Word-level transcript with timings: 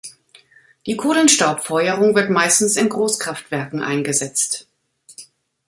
Die 0.87 0.97
Kohlenstaubfeuerung 0.97 2.15
wird 2.15 2.31
meistens 2.31 2.75
in 2.75 2.89
Großkraftwerken 2.89 3.83
eingesetzt. 3.83 4.65